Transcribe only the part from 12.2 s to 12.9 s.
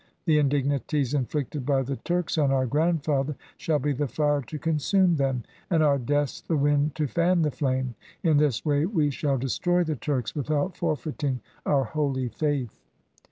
faith.'